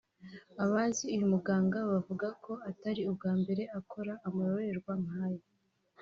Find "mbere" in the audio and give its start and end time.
3.41-3.63